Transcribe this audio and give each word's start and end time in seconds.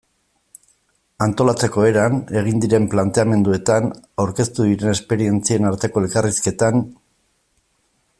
Antolatzeko 1.25 1.83
eran, 1.89 2.15
egin 2.41 2.63
diren 2.63 2.87
planteamenduetan, 2.93 3.91
aurkeztu 4.25 4.65
diren 4.71 4.93
esperientzien 4.95 5.69
arteko 5.73 6.05
elkarrizketan... 6.07 6.83